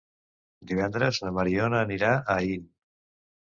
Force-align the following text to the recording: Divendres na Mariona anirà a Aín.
Divendres 0.71 1.21
na 1.27 1.35
Mariona 1.37 1.85
anirà 1.91 2.13
a 2.21 2.41
Aín. 2.41 2.69